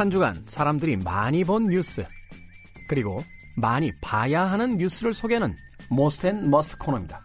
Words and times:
한 0.00 0.10
주간 0.10 0.42
사람들이 0.46 0.96
많이 0.96 1.44
본 1.44 1.66
뉴스 1.66 2.02
그리고 2.88 3.22
많이 3.54 3.92
봐야 4.00 4.50
하는 4.50 4.78
뉴스를 4.78 5.12
소개하는 5.12 5.54
Most 5.90 6.26
and 6.26 6.48
Must 6.48 6.78
코너입니다. 6.78 7.20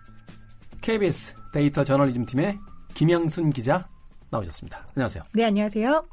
KBS 0.82 1.36
데이터 1.54 1.86
저널리즘 1.86 2.25
팀의 2.25 2.60
김영순 2.93 3.54
기자 3.54 3.88
나오셨습니다. 4.29 4.86
안녕하세요. 4.89 5.24
네, 5.32 5.46
안녕하세요. 5.46 6.06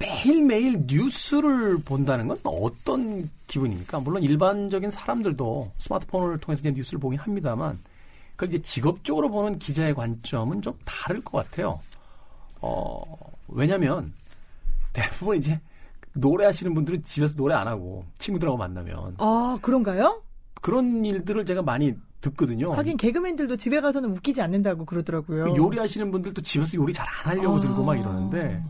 매일매일 0.00 0.80
뉴스를 0.88 1.78
본다는 1.84 2.26
건 2.26 2.36
어떤 2.42 3.30
기분입니까? 3.46 4.00
물론 4.00 4.24
일반적인 4.24 4.90
사람들도 4.90 5.70
스마트폰을 5.78 6.38
통해서 6.38 6.62
이제 6.62 6.72
뉴스를 6.72 6.98
보긴 6.98 7.20
합니다만 7.20 7.78
그걸 8.32 8.48
이제 8.48 8.60
직업적으로 8.60 9.30
보는 9.30 9.60
기자의 9.60 9.94
관점은 9.94 10.62
좀 10.62 10.76
다를 10.84 11.22
것 11.22 11.44
같아요. 11.44 11.78
어, 12.60 13.04
왜냐면 13.46 14.12
대부분 14.94 15.36
이제 15.36 15.60
노래하시는 16.14 16.72
분들은 16.74 17.04
집에서 17.04 17.34
노래 17.34 17.54
안 17.54 17.68
하고 17.68 18.06
친구들하고 18.18 18.56
만나면 18.56 19.16
아, 19.18 19.58
그런가요? 19.60 20.22
그런 20.62 21.04
일들을 21.04 21.44
제가 21.44 21.60
많이 21.60 21.92
듣거든요. 22.22 22.72
하긴 22.72 22.96
개그맨들도 22.96 23.56
집에 23.58 23.82
가서는 23.82 24.10
웃기지 24.12 24.40
않는다고 24.40 24.86
그러더라고요. 24.86 25.44
그 25.44 25.56
요리하시는 25.56 26.10
분들도 26.10 26.40
집에서 26.40 26.78
요리 26.78 26.92
잘 26.94 27.04
안 27.06 27.38
하려고 27.38 27.56
아. 27.56 27.60
들고 27.60 27.84
막 27.84 27.96
이러는데 27.96 28.62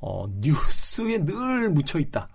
어, 0.00 0.26
뉴스에 0.40 1.24
늘 1.24 1.70
묻혀 1.70 1.98
있다. 1.98 2.28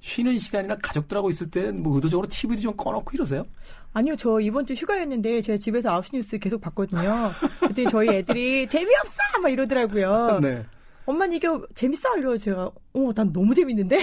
쉬는 0.00 0.38
시간이나 0.38 0.76
가족들하고 0.76 1.28
있을 1.28 1.50
때는 1.50 1.82
뭐 1.82 1.96
의도적으로 1.96 2.28
TV도 2.28 2.62
좀 2.62 2.76
꺼놓고 2.76 3.10
이러세요? 3.12 3.44
아니요, 3.92 4.14
저 4.16 4.38
이번 4.40 4.64
주 4.64 4.72
휴가였는데 4.74 5.40
제가 5.42 5.58
집에서 5.58 5.90
9시 6.00 6.10
뉴스 6.14 6.38
계속 6.38 6.60
봤거든요. 6.60 7.30
그랬더니 7.60 7.88
저희 7.90 8.08
애들이 8.08 8.68
재미없어! 8.70 9.16
막 9.42 9.48
이러더라고요. 9.50 10.38
네. 10.40 10.64
엄마는 11.08 11.34
이게 11.36 11.48
재밌어? 11.74 12.18
이러고 12.18 12.36
제가, 12.36 12.66
어, 12.66 13.12
난 13.14 13.32
너무 13.32 13.54
재밌는데? 13.54 13.98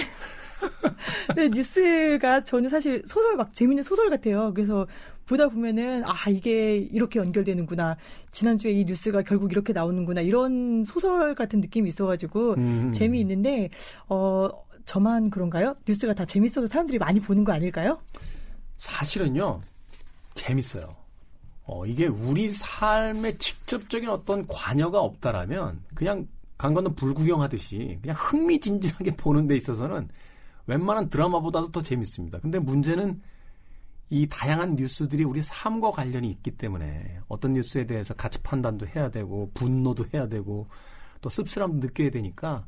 근데 1.28 1.48
뉴스가 1.50 2.42
저는 2.42 2.68
사실 2.68 3.02
소설 3.06 3.36
막 3.36 3.52
재밌는 3.54 3.84
소설 3.84 4.10
같아요. 4.10 4.52
그래서 4.52 4.88
보다 5.24 5.48
보면은 5.48 6.02
아 6.04 6.30
이게 6.30 6.76
이렇게 6.76 7.20
연결되는구나. 7.20 7.96
지난주에 8.30 8.72
이 8.72 8.84
뉴스가 8.84 9.22
결국 9.22 9.52
이렇게 9.52 9.72
나오는구나. 9.72 10.20
이런 10.22 10.82
소설 10.82 11.34
같은 11.36 11.60
느낌이 11.60 11.88
있어가지고 11.90 12.54
음. 12.54 12.92
재미있는데 12.92 13.68
어 14.08 14.48
저만 14.84 15.30
그런가요? 15.30 15.76
뉴스가 15.86 16.14
다 16.14 16.24
재밌어서 16.24 16.66
사람들이 16.66 16.98
많이 16.98 17.20
보는 17.20 17.44
거 17.44 17.52
아닐까요? 17.52 18.00
사실은요, 18.78 19.60
재밌어요. 20.34 20.96
어, 21.64 21.84
이게 21.84 22.06
우리 22.06 22.48
삶에 22.50 23.36
직접적인 23.38 24.08
어떤 24.08 24.46
관여가 24.46 25.00
없다라면 25.00 25.82
그냥 25.94 26.28
강 26.56 26.74
건너 26.74 26.90
불구경하듯이 26.90 27.98
그냥 28.00 28.16
흥미진진하게 28.18 29.16
보는 29.16 29.46
데 29.46 29.56
있어서는 29.56 30.08
웬만한 30.66 31.10
드라마보다도 31.10 31.70
더 31.70 31.82
재밌습니다. 31.82 32.40
근데 32.40 32.58
문제는 32.58 33.20
이 34.08 34.26
다양한 34.28 34.76
뉴스들이 34.76 35.24
우리 35.24 35.42
삶과 35.42 35.90
관련이 35.90 36.30
있기 36.30 36.52
때문에 36.52 37.20
어떤 37.28 37.54
뉴스에 37.54 37.86
대해서 37.86 38.14
가치 38.14 38.40
판단도 38.40 38.86
해야 38.86 39.10
되고 39.10 39.50
분노도 39.54 40.06
해야 40.14 40.28
되고 40.28 40.66
또 41.20 41.28
씁쓸함도 41.28 41.86
느껴야 41.86 42.10
되니까 42.10 42.66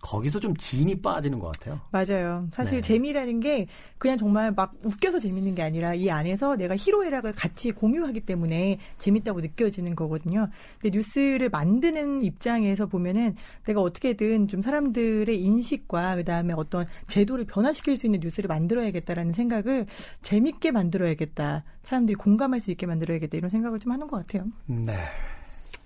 거기서 0.00 0.38
좀 0.40 0.56
진이 0.56 1.00
빠지는 1.00 1.38
것 1.38 1.52
같아요. 1.52 1.80
맞아요. 1.90 2.48
사실 2.52 2.80
네. 2.80 2.86
재미라는 2.86 3.40
게 3.40 3.66
그냥 3.98 4.16
정말 4.16 4.52
막 4.52 4.72
웃겨서 4.84 5.18
재밌는 5.18 5.54
게 5.54 5.62
아니라 5.62 5.94
이 5.94 6.08
안에서 6.10 6.56
내가 6.56 6.76
희로애락을 6.76 7.32
같이 7.32 7.72
공유하기 7.72 8.20
때문에 8.20 8.78
재밌다고 8.98 9.40
느껴지는 9.40 9.96
거거든요. 9.96 10.48
근데 10.80 10.96
뉴스를 10.96 11.48
만드는 11.48 12.22
입장에서 12.22 12.86
보면은 12.86 13.34
내가 13.66 13.80
어떻게든 13.80 14.48
좀 14.48 14.62
사람들의 14.62 15.40
인식과 15.40 16.16
그다음에 16.16 16.54
어떤 16.56 16.86
제도를 17.08 17.44
변화시킬 17.44 17.96
수 17.96 18.06
있는 18.06 18.20
뉴스를 18.20 18.46
만들어야겠다라는 18.48 19.32
생각을 19.32 19.86
재밌게 20.22 20.70
만들어야겠다. 20.70 21.64
사람들이 21.82 22.14
공감할 22.14 22.60
수 22.60 22.70
있게 22.70 22.86
만들어야겠다. 22.86 23.36
이런 23.36 23.50
생각을 23.50 23.80
좀 23.80 23.92
하는 23.92 24.06
것 24.06 24.18
같아요. 24.18 24.46
네. 24.66 24.94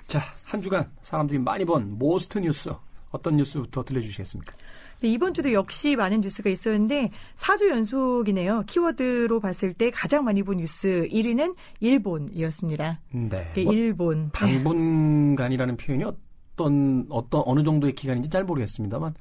자, 0.07 0.21
한 0.47 0.61
주간 0.61 0.91
사람들이 1.01 1.39
많이 1.39 1.65
본 1.65 1.99
Most 1.99 2.39
뉴스 2.39 2.71
어떤 3.13 3.37
뉴스부터 3.37 3.85
들려주시겠습니까? 3.85 4.53
네, 5.01 5.09
이번 5.09 5.35
주도 5.35 5.53
역시 5.53 5.97
많은 5.97 6.21
뉴스가 6.21 6.49
있었는데 6.51 7.11
4주 7.37 7.69
연속이네요. 7.71 8.65
키워드로 8.67 9.41
봤을 9.41 9.73
때 9.73 9.91
가장 9.91 10.25
많이 10.25 10.43
본 10.43 10.59
뉴스 10.59 11.09
1위는 11.11 11.55
일본이었습니다. 11.81 13.01
네. 13.13 13.29
네, 13.55 13.65
뭐 13.65 13.73
일본. 13.75 14.31
당분간이라는 14.33 15.77
표현이 15.77 16.05
어떤 16.05 17.07
어떤 17.09 17.43
어느 17.47 17.63
정도의 17.63 17.95
기간인지 17.95 18.31
잘 18.31 18.45
모르겠습니다만 18.45 19.15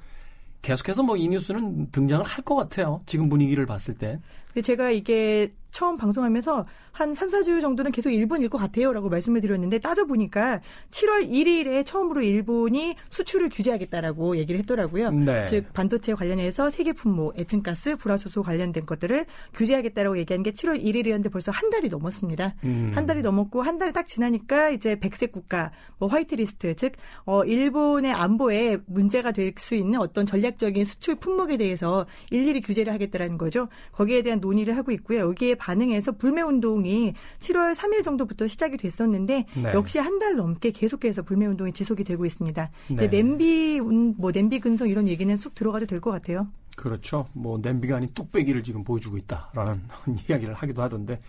계속해서 0.61 1.01
뭐 1.03 1.15
이 1.17 1.27
뉴스는 1.27 1.91
등장을 1.91 2.23
할 2.25 2.43
것 2.43 2.55
같아요. 2.55 3.01
지금 3.05 3.29
분위기를 3.29 3.65
봤을 3.65 3.95
때. 3.95 4.19
제가 4.61 4.91
이게 4.91 5.53
처음 5.71 5.95
방송하면서 5.95 6.65
한 6.91 7.13
3, 7.13 7.29
4주 7.29 7.61
정도는 7.61 7.93
계속 7.93 8.09
일본일 8.11 8.49
것 8.49 8.57
같아요 8.57 8.91
라고 8.91 9.07
말씀을 9.07 9.39
드렸는데 9.39 9.79
따져보니까 9.79 10.59
7월 10.91 11.29
1일에 11.31 11.85
처음으로 11.85 12.21
일본이 12.21 12.95
수출을 13.09 13.47
규제하겠다라고 13.47 14.35
얘기를 14.35 14.59
했더라고요. 14.59 15.11
네. 15.11 15.45
즉 15.45 15.71
반도체 15.71 16.13
관련해서 16.13 16.69
세계 16.69 16.91
품목, 16.91 17.39
에층가스, 17.39 17.95
불화수소 17.95 18.43
관련된 18.43 18.85
것들을 18.85 19.25
규제하겠다라고 19.53 20.17
얘기한 20.17 20.43
게 20.43 20.51
7월 20.51 20.83
1일이었는데 20.83 21.31
벌써 21.31 21.53
한 21.53 21.69
달이 21.69 21.87
넘었습니다. 21.87 22.55
음. 22.65 22.91
한 22.93 23.05
달이 23.05 23.21
넘었고 23.21 23.61
한 23.61 23.77
달이 23.77 23.93
딱 23.93 24.05
지나니까 24.05 24.71
이제 24.71 24.99
백색 24.99 25.31
국가, 25.31 25.71
뭐 25.97 26.09
화이트리스트, 26.09 26.75
즉 26.75 26.91
어, 27.25 27.45
일본의 27.45 28.11
안보에 28.11 28.79
문제가 28.85 29.31
될 29.31 29.53
수 29.61 29.75
있는 29.75 29.99
어떤 29.99 30.25
전략적인 30.25 30.85
수출 30.85 31.15
품목에 31.15 31.57
대해서 31.57 32.05
일일이 32.29 32.61
규제를 32.61 32.91
하겠다라는 32.93 33.37
거죠. 33.37 33.67
거기에 33.91 34.21
대한 34.23 34.39
논의를 34.41 34.75
하고 34.75 34.91
있고요. 34.91 35.19
여기에 35.19 35.55
반응해서 35.55 36.11
불매 36.13 36.41
운동이 36.41 37.13
7월 37.39 37.73
3일 37.73 38.03
정도부터 38.03 38.47
시작이 38.47 38.75
됐었는데 38.77 39.45
네. 39.55 39.71
역시 39.73 39.97
한 39.99 40.19
달 40.19 40.35
넘게 40.35 40.71
계속해서 40.71 41.21
불매 41.23 41.45
운동이 41.45 41.71
지속이 41.73 42.03
되고 42.03 42.25
있습니다. 42.25 42.69
네. 42.89 43.09
냄비 43.09 43.79
운- 43.79 44.13
뭐 44.17 44.31
냄비 44.31 44.59
근성 44.59 44.89
이런 44.89 45.07
얘기는 45.07 45.35
쑥 45.37 45.55
들어가도 45.55 45.85
될 45.85 46.01
것 46.01 46.11
같아요. 46.11 46.47
그렇죠. 46.75 47.25
뭐 47.33 47.57
냄비가 47.61 47.95
아닌 47.97 48.09
뚝배기를 48.13 48.63
지금 48.63 48.83
보여주고 48.83 49.17
있다라는 49.17 49.81
이야기를 50.29 50.53
하기도 50.53 50.81
하던데 50.81 51.19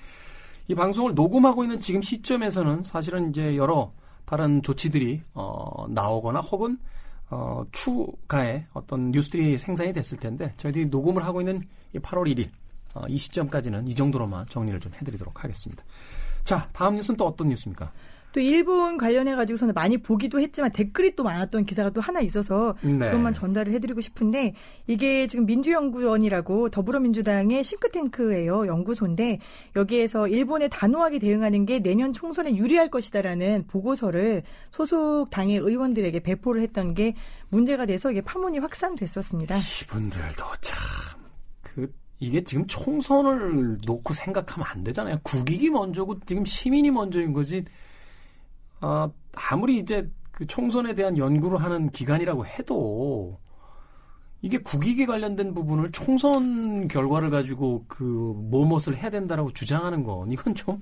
이 0.68 0.74
방송을 0.74 1.14
녹음하고 1.14 1.64
있는 1.64 1.80
지금 1.80 2.00
시점에서는 2.02 2.84
사실은 2.84 3.30
이제 3.30 3.56
여러 3.56 3.92
다른 4.24 4.62
조치들이 4.62 5.20
어, 5.34 5.86
나오거나 5.88 6.40
혹은 6.40 6.78
어, 7.30 7.64
추가의 7.72 8.64
어떤 8.72 9.10
뉴스들이 9.10 9.58
생산이 9.58 9.92
됐을 9.92 10.18
텐데 10.18 10.52
저희들이 10.58 10.86
녹음을 10.86 11.24
하고 11.24 11.40
있는 11.40 11.62
이 11.94 11.98
8월 11.98 12.26
1일 12.34 12.48
어, 12.94 13.04
이 13.08 13.19
시점까지는 13.19 13.88
이 13.88 13.94
정도로만 13.94 14.47
정리를 14.48 14.78
좀 14.80 14.92
해드리도록 15.00 15.42
하겠습니다. 15.42 15.84
자, 16.44 16.69
다음 16.72 16.97
뉴스는 16.97 17.16
또 17.16 17.26
어떤 17.26 17.48
뉴스입니까? 17.48 17.91
또 18.32 18.41
일본 18.41 18.97
관련해 18.97 19.34
가지고서는 19.36 19.75
많이 19.75 19.98
보기도 19.98 20.41
했지만 20.41 20.72
댓글이 20.72 21.14
또 21.16 21.22
많았던 21.22 21.64
기사가 21.64 21.91
또 21.91 22.00
하나 22.00 22.20
있어서 22.20 22.75
네. 22.80 22.98
그것만 22.98 23.34
전달을 23.34 23.72
해드리고 23.75 24.00
싶은데 24.00 24.54
이게 24.86 25.26
지금 25.26 25.44
민주연구원이라고 25.47 26.70
더불어민주당의 26.70 27.62
싱크탱크예요 27.62 28.66
연구소인데 28.66 29.38
여기에서 29.76 30.28
일본의 30.28 30.70
단호하게 30.70 31.19
대응하는 31.19 31.66
게 31.66 31.80
내년 31.80 32.12
총선에 32.12 32.56
유리할 32.56 32.91
것이다라는 32.91 33.66
보고서를 33.66 34.42
소속 34.71 35.28
당의 35.30 35.59
의원들에게 35.59 36.21
배포를 36.21 36.62
했던 36.62 36.94
게 36.94 37.15
문제가 37.50 37.84
돼서 37.84 38.10
이게 38.10 38.22
파문이 38.22 38.59
확산됐었습니다. 38.60 39.56
이분들도 39.83 40.44
참, 40.62 41.21
그, 41.60 41.92
이게 42.22 42.45
지금 42.45 42.65
총선을 42.69 43.78
놓고 43.84 44.15
생각하면 44.15 44.65
안 44.69 44.84
되잖아요. 44.84 45.19
국익이 45.24 45.71
먼저고 45.71 46.21
지금 46.21 46.45
시민이 46.45 46.92
먼저인 46.92 47.33
거지. 47.33 47.65
아, 48.78 49.10
아무리 49.34 49.78
이제 49.78 50.09
그 50.30 50.47
총선에 50.47 50.95
대한 50.95 51.19
연구를 51.19 51.60
하는 51.60 51.91
기관이라고 51.91 52.47
해도 52.47 53.41
이게 54.41 54.59
국익에 54.59 55.04
관련된 55.04 55.53
부분을 55.53 55.91
총선 55.91 56.86
결과를 56.86 57.28
가지고 57.28 57.84
그 57.89 58.04
뭐뭇을 58.04 58.97
해야 58.97 59.10
된다라고 59.10 59.53
주장하는 59.53 60.04
건 60.04 60.30
이건 60.30 60.54
좀 60.54 60.80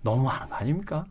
너무하는 0.00 0.48
거 0.48 0.54
아닙니까? 0.56 1.04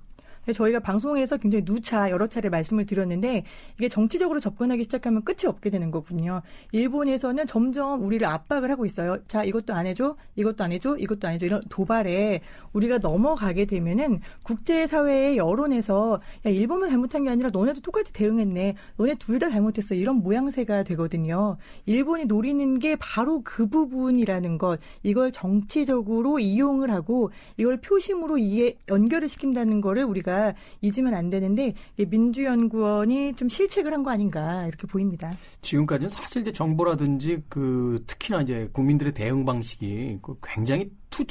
저희가 0.54 0.80
방송에서 0.80 1.38
굉장히 1.38 1.64
누차 1.66 2.10
여러 2.10 2.28
차례 2.28 2.50
말씀을 2.50 2.86
드렸는데 2.86 3.44
이게 3.78 3.88
정치적으로 3.90 4.40
접근하기 4.40 4.84
시작하면 4.84 5.24
끝이 5.24 5.46
없게 5.46 5.70
되는 5.70 5.92
거군요. 5.92 6.42
일본에서는 6.72 7.46
점점 7.46 8.04
우리를 8.04 8.26
압박을 8.26 8.72
하고 8.72 8.86
있어요. 8.86 9.20
자, 9.28 9.44
이것도 9.44 9.74
안 9.74 9.86
해줘, 9.86 10.16
이것도 10.36 10.64
안 10.64 10.72
해줘, 10.72 10.98
이것도 10.98 11.28
안 11.28 11.34
해줘 11.36 11.46
이런 11.46 11.62
도발에 11.70 12.42
우리가 12.74 12.98
넘어가게 12.98 13.66
되면은 13.66 14.22
국제사회의 14.44 15.38
여론에서 15.38 16.20
야 16.46 16.50
일본만 16.50 16.90
잘못한 16.90 17.24
게 17.24 17.30
아니라 17.30 17.50
너네도 17.52 17.82
똑같이 17.82 18.12
대응했네. 18.14 18.76
너네 18.98 19.16
둘 19.16 19.42
다 19.42 19.50
잘못했어. 19.50 19.96
이런 19.96 20.18
모양새가 20.18 20.84
되거든요. 20.84 21.58
일본이 21.88 22.26
노리는 22.26 22.78
게 22.78 22.96
바로 22.98 23.42
그 23.44 23.66
부분이라는 23.68 24.58
것. 24.60 24.80
이걸 25.02 25.32
정치적으로 25.32 26.38
이용을 26.38 26.92
하고 26.92 27.32
이걸 27.58 27.78
표심으로 27.78 28.38
이제 28.38 28.76
연결을 28.88 29.28
시킨다는 29.28 29.82
거를 29.82 30.04
우리가 30.04 30.31
우리가 30.32 30.54
잊으면 30.80 31.14
안 31.14 31.30
되는데 31.30 31.74
민주연구원이 31.98 33.36
좀 33.36 33.50
실책을 33.50 33.92
한 33.94 34.02
거 34.02 34.10
아닌가 34.10 34.66
이렇게 34.66 34.88
보입니다. 34.88 35.32
지금까지는 35.62 36.10
사실 36.10 36.42
이제 36.42 36.52
정부라든지 36.52 37.44
그 37.50 38.04
특히나 38.08 38.42
이제 38.42 38.68
국민들의 38.74 39.14
대응 39.14 39.46
방식이 39.46 40.18
그 40.24 40.36
굉장히 40.42 40.90
투, 41.12 41.24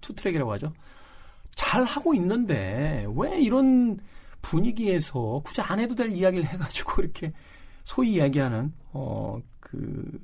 투트랙이라고 0.00 0.50
하죠. 0.54 0.72
잘 1.54 1.84
하고 1.84 2.14
있는데 2.14 3.06
왜 3.14 3.40
이런 3.40 4.00
분위기에서 4.42 5.40
굳이 5.44 5.60
안 5.60 5.78
해도 5.78 5.94
될 5.94 6.10
이야기를 6.10 6.44
해가지고 6.46 7.02
이렇게 7.02 7.32
소위 7.84 8.14
이야기하는 8.14 8.72
어그 8.92 10.18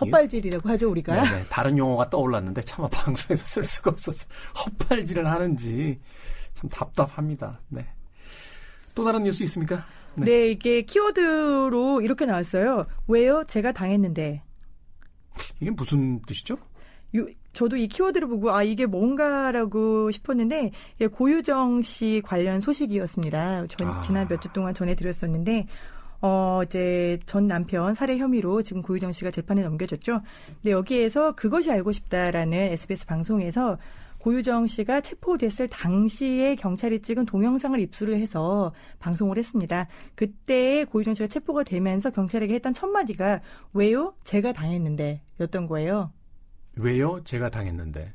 헛발질이라고 0.00 0.68
하죠 0.70 0.90
우리가. 0.90 1.22
네네, 1.22 1.44
다른 1.50 1.78
용어가 1.78 2.10
떠올랐는데 2.10 2.62
차마 2.62 2.88
방송에서 2.88 3.44
쓸 3.44 3.64
수가 3.64 3.92
없어서 3.92 4.26
헛발질을 4.66 5.24
하는지 5.24 6.00
참 6.62 6.70
답답합니다. 6.70 7.60
네. 7.68 7.86
또 8.94 9.04
다른 9.04 9.24
뉴스 9.24 9.42
있습니까? 9.44 9.84
네. 10.14 10.24
네, 10.26 10.50
이게 10.50 10.82
키워드로 10.82 12.02
이렇게 12.02 12.26
나왔어요. 12.26 12.84
왜요? 13.08 13.44
제가 13.48 13.72
당했는데. 13.72 14.42
이게 15.60 15.70
무슨 15.70 16.20
뜻이죠? 16.22 16.56
요, 17.16 17.26
저도 17.54 17.76
이 17.76 17.88
키워드를 17.88 18.28
보고 18.28 18.52
아 18.54 18.62
이게 18.62 18.86
뭔가라고 18.86 20.10
싶었는데 20.10 20.70
고유정 21.14 21.82
씨 21.82 22.22
관련 22.24 22.60
소식이었습니다. 22.60 23.66
전, 23.68 23.88
아. 23.88 24.00
지난 24.02 24.28
몇 24.28 24.40
주 24.40 24.48
동안 24.52 24.74
전해드렸었는데 24.74 25.66
어, 26.20 26.60
이제 26.64 27.18
전 27.26 27.46
남편 27.46 27.94
살해 27.94 28.16
혐의로 28.18 28.62
지금 28.62 28.82
고유정 28.82 29.12
씨가 29.12 29.30
재판에 29.30 29.62
넘겨졌죠. 29.62 30.20
근데 30.62 30.70
여기에서 30.70 31.34
그것이 31.34 31.70
알고 31.72 31.92
싶다라는 31.92 32.56
SBS 32.72 33.06
방송에서 33.06 33.78
고유정 34.22 34.68
씨가 34.68 35.00
체포됐을 35.00 35.66
당시에 35.66 36.54
경찰이 36.54 37.02
찍은 37.02 37.26
동영상을 37.26 37.78
입수를 37.80 38.20
해서 38.20 38.72
방송을 39.00 39.36
했습니다. 39.36 39.88
그때 40.14 40.84
고유정 40.84 41.14
씨가 41.14 41.26
체포가 41.26 41.64
되면서 41.64 42.10
경찰에게 42.10 42.54
했던 42.54 42.72
첫 42.72 42.86
마디가 42.86 43.40
왜요? 43.72 44.14
제가 44.22 44.52
당했는데 44.52 45.22
였던 45.40 45.66
거예요. 45.66 46.12
왜요? 46.76 47.20
제가 47.24 47.50
당했는데. 47.50 48.14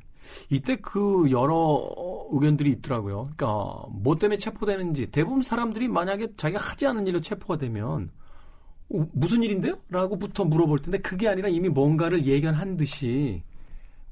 이때 0.50 0.78
그 0.78 1.30
여러 1.30 1.90
의견들이 2.32 2.72
있더라고요. 2.72 3.32
그러니까 3.36 3.86
뭐 3.92 4.16
때문에 4.16 4.38
체포되는지 4.38 5.08
대부분 5.12 5.42
사람들이 5.42 5.90
만약에 5.90 6.36
자기가 6.38 6.62
하지 6.62 6.88
않은 6.88 7.06
일로 7.08 7.20
체포가 7.20 7.58
되면 7.58 8.12
어, 8.90 9.06
무슨 9.12 9.44
일인데요? 9.44 9.78
라고부터 9.90 10.46
물어볼 10.46 10.80
텐데 10.80 11.00
그게 11.00 11.28
아니라 11.28 11.50
이미 11.50 11.68
뭔가를 11.68 12.26
예견한 12.26 12.78
듯이 12.78 13.44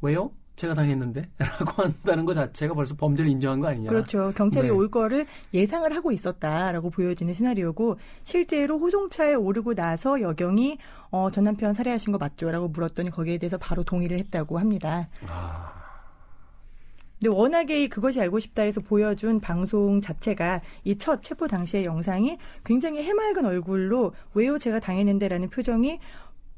왜요? 0.01 0.31
제가 0.55 0.73
당했는데? 0.73 1.29
라고 1.37 1.83
한다는 1.83 2.25
것 2.25 2.33
자체가 2.33 2.73
벌써 2.73 2.95
범죄를 2.95 3.29
인정한 3.29 3.59
거 3.59 3.67
아니냐. 3.67 3.89
그렇죠. 3.89 4.31
경찰이 4.35 4.67
네. 4.67 4.73
올 4.73 4.89
거를 4.89 5.25
예상을 5.53 5.93
하고 5.95 6.11
있었다라고 6.11 6.89
보여지는 6.89 7.33
시나리오고 7.33 7.97
실제로 8.23 8.77
호송차에 8.79 9.33
오르고 9.33 9.73
나서 9.75 10.21
여경이 10.21 10.77
어, 11.11 11.29
전 11.31 11.43
남편 11.43 11.73
살해하신 11.73 12.13
거 12.13 12.17
맞죠? 12.17 12.49
라고 12.51 12.67
물었더니 12.69 13.09
거기에 13.11 13.37
대해서 13.37 13.57
바로 13.57 13.83
동의를 13.83 14.17
했다고 14.19 14.57
합니다. 14.59 15.09
아. 15.27 15.73
근데 17.19 17.33
워낙에 17.33 17.87
그것이 17.87 18.19
알고 18.19 18.39
싶다 18.39 18.63
해서 18.63 18.81
보여준 18.81 19.39
방송 19.39 20.01
자체가 20.01 20.61
이 20.83 20.95
첫 20.97 21.23
체포 21.23 21.47
당시의 21.47 21.85
영상이 21.85 22.37
굉장히 22.65 23.03
해맑은 23.03 23.45
얼굴로 23.45 24.13
왜요 24.33 24.57
제가 24.59 24.79
당했는데라는 24.81 25.49
표정이 25.49 25.99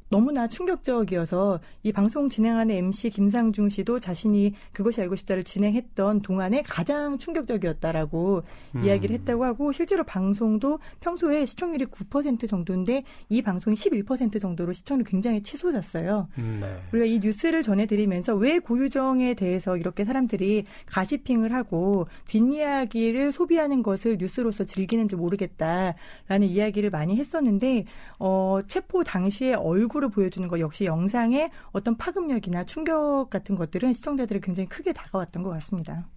너무나 0.10 0.48
충격적이어서 0.48 1.60
이 1.84 1.92
방송 1.92 2.30
진행하는 2.30 2.76
MC 2.76 3.10
김상중 3.10 3.70
씨도 3.70 4.00
자신이 4.00 4.54
그것이 4.72 5.02
알고 5.02 5.16
싶다를 5.16 5.44
진행했던 5.44 6.22
동안에 6.22 6.64
가장 6.64 7.18
충격적이었다라고 7.18 8.44
음. 8.76 8.84
이야기를 8.84 9.14
했다고 9.18 9.44
하고 9.44 9.72
실제로 9.72 10.04
방송도 10.04 10.80
평소에 11.02 11.46
시청률이 11.46 11.86
9% 11.86 12.48
정도인데 12.48 13.04
이 13.30 13.42
방송이 13.42 13.76
11% 13.76 14.40
정도로 14.40 14.72
시청률 14.72 15.06
굉장히 15.06 15.42
치솟았어요. 15.42 16.30
음, 16.38 16.60
네. 16.62 16.80
우리가 16.92 17.06
이 17.06 17.20
뉴스를 17.20 17.64
전해드리면서 17.64 18.36
왜 18.36 18.60
고유정에 18.60 19.34
대해서 19.34 19.76
이렇게 19.78 20.06
사람들이 20.06 20.66
가시핑을 20.86 21.54
하고 21.54 22.08
뒷이야기를 22.28 23.32
소비하는 23.32 23.84
것을 23.84 24.18
뉴스로서 24.20 24.64
즐기는지 24.64 25.16
모르겠다라는 25.16 26.48
이야기를 26.48 26.90
많이 26.90 27.18
했었는데 27.18 27.86
어, 28.20 28.60
체포 28.68 29.04
당시에 29.04 29.54
얼굴 29.54 29.97
얼굴을 29.98 30.10
보여주는 30.10 30.48
것 30.48 30.60
역시 30.60 30.86
영상의 30.86 31.52
어떤 31.72 31.98
파급력이나 31.98 32.66
충격 32.66 33.30
같은 33.30 33.56
것들은 33.56 33.94
시청자들이 33.94 34.40
굉장히 34.42 34.68
크게 34.68 34.94
다가왔던 34.94 35.44
것 35.44 35.50
같습니다. 35.52 36.08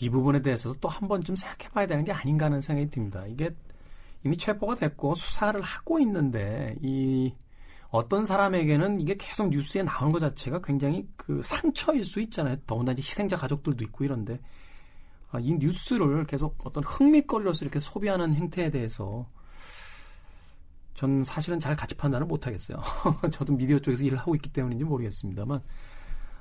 이 0.00 0.08
부분에 0.08 0.40
대해서도 0.40 0.78
또 0.80 0.88
한 0.88 1.08
번쯤 1.08 1.36
생각해 1.36 1.70
봐야 1.72 1.86
되는 1.86 2.04
게 2.04 2.12
아닌가 2.12 2.46
하는 2.46 2.60
생각이 2.60 2.90
듭니다. 2.90 3.26
이게 3.26 3.50
이미 4.24 4.36
체포가 4.36 4.76
됐고 4.76 5.14
수사를 5.14 5.60
하고 5.60 5.98
있는데 6.00 6.76
이 6.82 7.32
어떤 7.90 8.24
사람에게는 8.24 9.00
이게 9.00 9.16
계속 9.18 9.48
뉴스에 9.50 9.82
나오는 9.82 10.12
것 10.12 10.20
자체가 10.20 10.60
굉장히 10.62 11.08
그 11.16 11.42
상처일 11.42 12.04
수 12.04 12.20
있잖아요. 12.20 12.56
더군다나 12.66 12.96
희생자 12.96 13.36
가족들도 13.36 13.82
있고 13.84 14.04
이런데 14.04 14.38
아, 15.30 15.38
이 15.40 15.54
뉴스를 15.54 16.24
계속 16.26 16.56
어떤 16.64 16.84
흥미거리로서 16.84 17.64
이렇게 17.64 17.78
소비하는 17.78 18.34
행태에 18.34 18.70
대해서 18.70 19.26
전 21.00 21.24
사실은 21.24 21.58
잘 21.58 21.74
가치 21.74 21.94
판단을 21.94 22.26
못 22.26 22.46
하겠어요. 22.46 22.82
저도 23.32 23.56
미디어 23.56 23.78
쪽에서 23.78 24.04
일을 24.04 24.18
하고 24.18 24.34
있기 24.34 24.50
때문인지 24.50 24.84
모르겠습니다만 24.84 25.58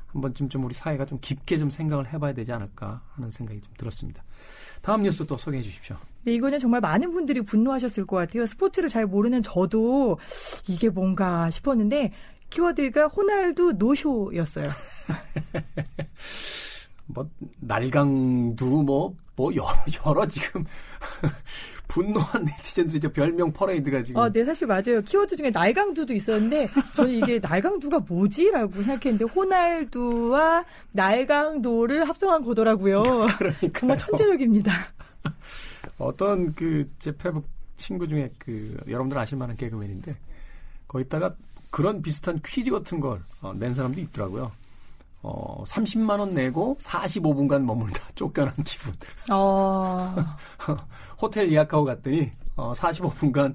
한 0.07 0.21
번쯤 0.21 0.49
좀 0.49 0.65
우리 0.65 0.73
사회가 0.73 1.05
좀 1.05 1.17
깊게 1.21 1.55
좀 1.55 1.69
생각을 1.69 2.11
해봐야 2.11 2.33
되지 2.33 2.51
않을까 2.51 3.01
하는 3.13 3.29
생각이 3.29 3.61
좀 3.61 3.73
들었습니다. 3.77 4.21
다음 4.81 5.03
뉴스 5.03 5.25
또 5.25 5.37
소개해 5.37 5.63
주십시오. 5.63 5.95
네, 6.25 6.33
이거는 6.33 6.59
정말 6.59 6.81
많은 6.81 7.13
분들이 7.13 7.39
분노하셨을 7.39 8.05
것 8.05 8.17
같아요. 8.17 8.45
스포츠를 8.45 8.89
잘 8.89 9.05
모르는 9.05 9.41
저도 9.41 10.19
이게 10.67 10.89
뭔가 10.89 11.49
싶었는데 11.49 12.11
키워드가 12.49 13.07
호날두 13.07 13.75
노쇼였어요. 13.77 14.65
뭐 17.07 17.29
날강두 17.61 18.65
뭐뭐 18.65 19.15
뭐 19.37 19.55
여러, 19.55 19.69
여러 20.05 20.27
지금 20.27 20.65
분노한 21.89 22.45
네티즌들이 22.45 23.01
저 23.01 23.11
별명 23.11 23.51
퍼레이드가 23.51 24.03
지금. 24.03 24.21
아, 24.21 24.29
네, 24.29 24.45
사실 24.45 24.67
맞아요. 24.67 25.01
키워드 25.01 25.35
중에 25.35 25.49
날강두도 25.49 26.13
있었는데, 26.13 26.69
저는 26.95 27.11
이게 27.11 27.39
날강두가 27.43 27.99
뭐지라고 27.99 28.71
생각했는데, 28.83 29.25
호날두와 29.25 30.63
날강도를 30.93 32.07
합성한 32.07 32.43
거더라고요. 32.45 33.03
그러니까 33.37 33.79
정말 33.79 33.97
천재적입니다. 33.97 34.93
어떤 35.97 36.53
그, 36.53 36.87
제 36.99 37.11
페북 37.11 37.45
친구 37.75 38.07
중에 38.07 38.31
그, 38.37 38.77
여러분들 38.87 39.17
아실 39.17 39.37
만한 39.37 39.57
개그맨인데, 39.57 40.15
거기다가 40.87 41.35
그런 41.71 42.01
비슷한 42.01 42.39
퀴즈 42.45 42.71
같은 42.71 42.99
걸낸 42.99 43.71
어, 43.71 43.73
사람도 43.73 43.99
있더라고요. 43.99 44.51
어, 45.21 45.63
30만 45.65 46.19
원 46.19 46.33
내고 46.33 46.77
45분간 46.79 47.63
머물다 47.63 48.01
쫓겨난 48.15 48.53
기분. 48.63 48.93
어. 49.31 50.15
호텔 51.21 51.51
예약하고 51.51 51.85
갔더니 51.85 52.31
어, 52.55 52.73
45분간 52.73 53.53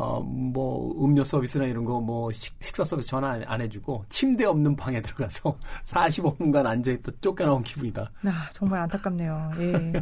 어, 0.00 0.20
뭐, 0.20 1.04
음료 1.04 1.22
서비스나 1.22 1.66
이런 1.66 1.84
거, 1.84 2.00
뭐, 2.00 2.30
식, 2.32 2.54
사 2.74 2.84
서비스 2.84 3.08
전화 3.08 3.38
안, 3.44 3.60
해주고, 3.60 4.06
침대 4.08 4.46
없는 4.46 4.74
방에 4.74 5.02
들어가서 5.02 5.58
45분간 5.84 6.64
앉아있다 6.64 7.12
쫓겨나온 7.20 7.62
기분이다. 7.62 8.10
아, 8.24 8.48
정말 8.54 8.80
안타깝네요. 8.80 9.50
예. 9.58 9.92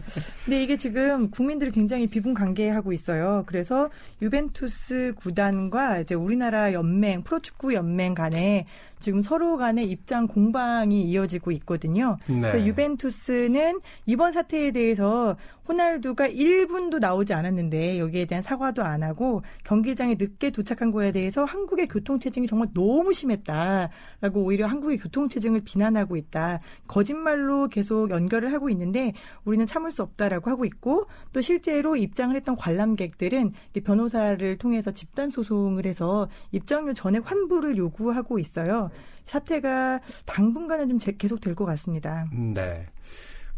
근데 0.45 0.63
이게 0.63 0.77
지금 0.77 1.31
국민들이 1.33 1.73
굉장히 1.73 2.07
비분관계하고 2.07 2.93
있어요. 2.93 3.43
그래서 3.47 3.91
유벤투스 4.23 5.15
구단과 5.17 6.01
이제 6.01 6.15
우리나라 6.15 6.73
연맹, 6.73 7.25
프로축구 7.25 7.75
연맹 7.75 8.15
간에 8.15 8.67
지금 9.01 9.23
서로 9.23 9.57
간의 9.57 9.89
입장 9.89 10.27
공방이 10.27 11.03
이어지고 11.03 11.51
있거든요. 11.53 12.17
네. 12.27 12.41
그래서 12.41 12.67
유벤투스는 12.67 13.81
이번 14.07 14.33
사태에 14.33 14.73
대해서 14.73 15.37
호날두가 15.69 16.29
1분도 16.29 16.99
나오지 16.99 17.35
않았는데 17.35 17.99
여기에 17.99 18.25
대한 18.25 18.43
사과도 18.43 18.83
안 18.83 19.03
하고 19.03 19.43
경기장에 19.65 20.17
늦게 20.19 20.51
도착한 20.51 20.91
거에 20.91 21.13
대해서 21.13 21.45
한국의 21.45 21.89
교통체증이 21.89 22.47
정말 22.47 22.69
너무 22.73 23.13
심했다라고 23.13 24.41
오히려 24.41 24.67
한국의 24.67 24.97
교통체증을 24.99 25.61
비난하고 25.65 26.17
있다. 26.17 26.61
거짓말로 26.87 27.69
계속 27.69 28.11
연결을 28.11 28.53
하고 28.53 28.71
있는데 28.71 29.13
우리는 29.45 29.67
참을 29.67 29.91
수 29.91 30.03
없다라고 30.03 30.51
하고 30.51 30.65
있고 30.65 31.07
또 31.33 31.41
실제로 31.43 31.97
입장을 31.97 32.35
했던 32.35 32.57
관람객들은 32.57 33.53
변호사를 33.85 34.57
통해서 34.57 34.91
집단 34.93 35.29
소송을 35.29 35.85
해서 35.85 36.29
입장료 36.51 36.95
전액 36.95 37.31
환불을 37.31 37.77
요구하고 37.77 38.39
있어요. 38.39 38.88
사태가 39.27 40.01
당분간은 40.27 40.89
좀 40.89 41.15
계속 41.19 41.41
될 41.41 41.55
것 41.55 41.65
같습니다. 41.67 42.27
음, 42.33 42.55
네. 42.55 42.87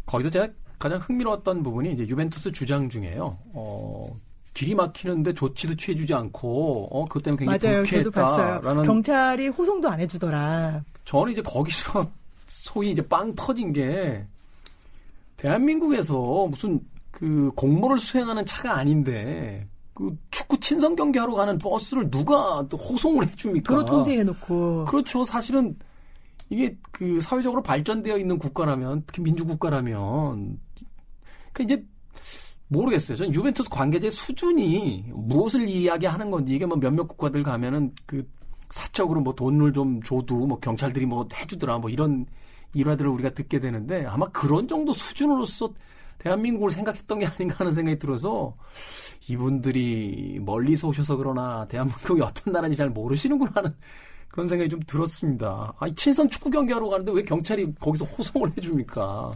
거기서 0.05 0.29
제가 0.29 0.47
가장 0.79 0.99
흥미로웠던 0.99 1.63
부분이 1.63 1.93
이제 1.93 2.07
유벤투스 2.07 2.51
주장 2.51 2.89
중에요. 2.89 3.37
어, 3.53 4.13
길이 4.53 4.75
막히는데 4.75 5.33
조치도 5.33 5.75
취해주지 5.75 6.13
않고 6.13 6.87
어 6.91 7.05
그것 7.05 7.23
때문에 7.23 7.45
굉장히 7.45 7.73
맞아요. 7.75 7.83
불쾌했다라는 7.83 8.83
경찰이 8.83 9.47
호송도 9.47 9.87
안 9.87 9.99
해주더라. 10.01 10.83
저는 11.05 11.31
이제 11.31 11.41
거기서 11.41 12.05
소위 12.47 12.91
이제 12.91 13.01
빵 13.07 13.33
터진 13.35 13.71
게 13.71 14.25
대한민국에서 15.37 16.47
무슨 16.49 16.79
그 17.11 17.51
공모를 17.55 17.97
수행하는 17.99 18.45
차가 18.45 18.75
아닌데 18.77 19.67
그 19.93 20.15
축구 20.31 20.59
친선 20.59 20.95
경기하러 20.95 21.33
가는 21.33 21.57
버스를 21.57 22.09
누가 22.09 22.65
또 22.69 22.77
호송을 22.77 23.27
해줍니까? 23.27 23.73
도로 23.73 23.85
통제해놓고. 23.85 24.85
그렇죠. 24.85 25.23
사실은 25.23 25.75
이게 26.49 26.77
그 26.91 27.19
사회적으로 27.21 27.61
발전되어 27.61 28.17
있는 28.17 28.37
국가라면 28.37 29.03
특히 29.07 29.21
민주국가라면 29.21 30.59
그 31.53 31.63
이제 31.63 31.83
모르겠어요. 32.67 33.17
저는 33.17 33.33
유벤투스 33.33 33.69
관계자 33.69 34.09
수준이 34.09 35.11
무엇을 35.13 35.67
이야기하는 35.67 36.31
건지 36.31 36.55
이게 36.55 36.65
뭐 36.65 36.77
몇몇 36.77 37.05
국가들 37.07 37.43
가면은 37.43 37.93
그 38.05 38.25
사적으로 38.69 39.19
뭐 39.19 39.35
돈을 39.35 39.73
좀 39.73 40.01
줘도 40.01 40.47
뭐 40.47 40.59
경찰들이 40.59 41.05
뭐 41.05 41.27
해주더라 41.33 41.79
뭐 41.79 41.89
이런 41.89 42.25
일화들을 42.73 43.09
우리가 43.09 43.31
듣게 43.31 43.59
되는데 43.59 44.05
아마 44.05 44.25
그런 44.27 44.67
정도 44.67 44.93
수준으로서 44.93 45.73
대한민국을 46.21 46.71
생각했던 46.71 47.19
게 47.19 47.25
아닌가 47.25 47.55
하는 47.59 47.73
생각이 47.73 47.97
들어서 47.97 48.55
이분들이 49.27 50.39
멀리서 50.41 50.87
오셔서 50.87 51.15
그러나 51.15 51.65
대한민국이 51.67 52.21
어떤 52.21 52.53
나라인지 52.53 52.77
잘 52.77 52.89
모르시는구나 52.89 53.51
하는 53.55 53.75
그런 54.27 54.47
생각이 54.47 54.69
좀 54.69 54.79
들었습니다. 54.85 55.73
아니, 55.79 55.93
친선 55.95 56.29
축구 56.29 56.49
경기하러 56.49 56.87
가는데 56.87 57.11
왜 57.11 57.23
경찰이 57.23 57.73
거기서 57.79 58.05
호송을 58.05 58.51
해줍니까? 58.55 59.31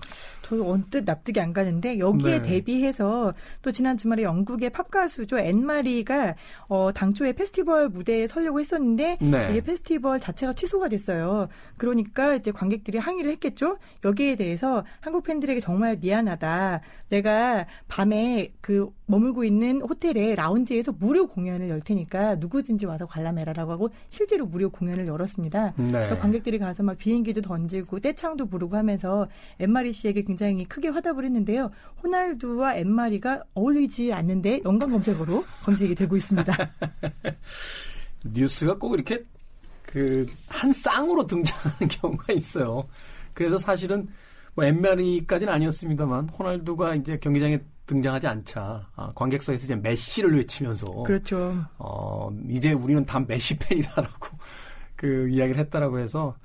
저도 0.45 0.69
언뜻 0.69 1.03
납득이 1.05 1.39
안 1.39 1.53
가는데 1.53 1.97
여기에 1.97 2.41
네. 2.41 2.41
대비해서 2.43 3.33
또 3.63 3.71
지난 3.71 3.97
주말에 3.97 4.21
영국의 4.21 4.69
팝 4.69 4.91
가수죠 4.91 5.39
앤마리가 5.39 6.35
어, 6.69 6.91
당초에 6.93 7.33
페스티벌 7.33 7.89
무대에 7.89 8.27
서려고 8.27 8.59
했었는데 8.59 9.17
네. 9.21 9.47
이게 9.49 9.61
페스티벌 9.61 10.19
자체가 10.19 10.53
취소가 10.53 10.87
됐어요. 10.89 11.47
그러니까 11.77 12.35
이제 12.35 12.51
관객들이 12.51 12.99
항의를 12.99 13.31
했겠죠. 13.31 13.79
여기에 14.03 14.35
대해서 14.35 14.83
한국 14.99 15.23
팬들에게 15.23 15.59
정말 15.61 15.97
미안하다. 15.99 16.81
내가 17.09 17.65
밤에 17.87 18.53
그 18.61 18.91
머물고 19.07 19.43
있는 19.43 19.81
호텔의 19.81 20.35
라운지에서 20.35 20.91
무료 20.91 21.27
공연을 21.27 21.69
열 21.69 21.81
테니까 21.81 22.35
누구든지 22.35 22.85
와서 22.85 23.05
관람해라라고 23.05 23.71
하고 23.71 23.89
실제로 24.09 24.45
무료 24.45 24.69
공연을 24.69 25.07
열었습니다. 25.07 25.73
네. 25.77 25.87
그러니까 25.87 26.17
관객들이 26.17 26.59
가서 26.59 26.83
막 26.83 26.97
비행기도 26.97 27.41
던지고 27.41 27.99
떼창도 27.99 28.45
부르고 28.47 28.75
하면서 28.77 29.27
엠마리 29.59 29.91
씨에게 29.91 30.21
굉장히 30.35 30.65
크게 30.65 30.89
화답을 30.89 31.23
했는데요. 31.23 31.71
호날두와 32.03 32.75
엠마리가 32.75 33.41
어울리지 33.53 34.11
않는데 34.11 34.61
연관 34.65 34.91
검색어로 34.91 35.45
검색이 35.63 35.95
되고 35.95 36.17
있습니다. 36.17 36.53
뉴스가 38.25 38.77
꼭 38.77 38.93
이렇게 38.95 39.23
그 39.85 40.25
한 40.49 40.73
쌍으로 40.73 41.25
등장하는 41.25 41.87
경우가 41.87 42.33
있어요. 42.33 42.83
그래서 43.33 43.57
사실은 43.57 44.07
뭐 44.55 44.65
엠마리까지는 44.65 45.53
아니었습니다만 45.53 46.29
호날두가 46.29 46.95
이제 46.95 47.17
경기장에 47.17 47.59
등장하지 47.87 48.27
않자 48.27 48.89
아, 48.95 49.11
관객석에서 49.13 49.63
이제 49.65 49.75
메시를 49.75 50.35
외치면서 50.37 50.91
그렇죠. 51.03 51.63
어 51.77 52.29
이제 52.49 52.73
우리는 52.73 53.05
다 53.05 53.19
메시 53.19 53.57
팬이다라고 53.57 54.27
그 54.97 55.29
이야기를 55.29 55.59
했다라고 55.61 55.99
해서 55.99 56.35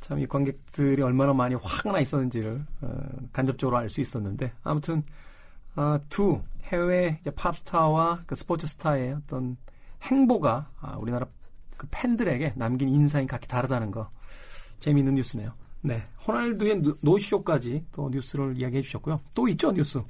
참 0.00 0.18
이 0.18 0.26
관객들이 0.26 1.02
얼마나 1.02 1.32
많이 1.32 1.54
화가 1.54 1.92
나 1.92 2.00
있었는지를 2.00 2.64
어, 2.80 2.98
간접적으로 3.32 3.76
알 3.76 3.88
수 3.90 4.00
있었는데 4.00 4.52
아무튼 4.62 5.02
아, 5.74 5.98
두 6.08 6.40
해외 6.64 7.18
이제 7.20 7.30
팝스타와 7.30 8.22
그 8.26 8.34
스포츠 8.34 8.66
스타의 8.66 9.12
어떤 9.14 9.56
행보가 10.02 10.66
아, 10.80 10.96
우리나라 10.98 11.26
그 11.76 11.86
팬들에게 11.90 12.54
남긴 12.56 12.88
인상이 12.88 13.26
각기 13.26 13.46
다르다는 13.48 13.90
거 13.90 14.08
재미있는 14.78 15.14
뉴스네요. 15.16 15.52
네, 15.82 16.02
호날두의 16.26 16.82
노- 16.82 16.94
노쇼까지 17.00 17.84
또 17.92 18.08
뉴스를 18.10 18.56
이야기해 18.56 18.82
주셨고요. 18.82 19.20
또 19.34 19.48
있죠 19.48 19.72
뉴스. 19.72 20.00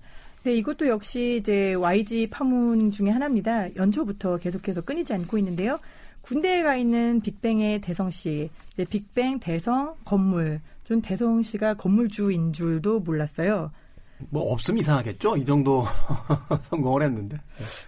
네, 0.42 0.54
이것도 0.56 0.88
역시 0.88 1.36
이제 1.40 1.74
YG 1.74 2.28
파문 2.30 2.90
중에 2.90 3.10
하나입니다. 3.10 3.74
연초부터 3.76 4.38
계속해서 4.38 4.80
끊이지 4.82 5.12
않고 5.12 5.36
있는데요. 5.38 5.78
군대에 6.22 6.62
가 6.62 6.76
있는 6.76 7.20
빅뱅의 7.20 7.80
대성 7.80 8.10
씨, 8.10 8.50
이제 8.74 8.84
빅뱅 8.84 9.40
대성 9.40 9.94
건물. 10.04 10.60
전 10.84 11.00
대성 11.00 11.42
씨가 11.42 11.74
건물주인 11.74 12.52
줄도 12.52 13.00
몰랐어요. 13.00 13.70
뭐 14.28 14.52
없으면 14.52 14.80
이상하겠죠. 14.80 15.36
이 15.36 15.44
정도 15.44 15.84
성공을 16.68 17.02
했는데. 17.02 17.38